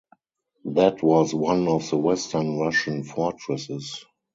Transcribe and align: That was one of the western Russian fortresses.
That 0.65 1.03
was 1.03 1.31
one 1.31 1.67
of 1.67 1.87
the 1.91 1.97
western 1.99 2.57
Russian 2.57 3.03
fortresses. 3.03 4.03